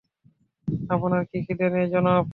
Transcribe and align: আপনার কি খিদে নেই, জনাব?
আপনার 0.89 1.21
কি 1.25 1.37
খিদে 1.45 1.67
নেই, 1.73 1.85
জনাব? 1.93 2.25